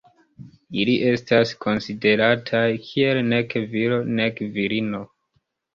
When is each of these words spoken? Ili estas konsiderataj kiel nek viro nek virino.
Ili 0.83 0.95
estas 1.09 1.51
konsiderataj 1.65 2.65
kiel 2.89 3.23
nek 3.31 3.57
viro 3.77 4.05
nek 4.19 4.45
virino. 4.59 5.09